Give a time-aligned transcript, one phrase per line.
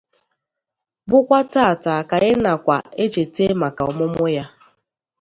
[1.09, 4.45] bụkwa tata ka anyị nakwa echeta maka ọmụmụ ya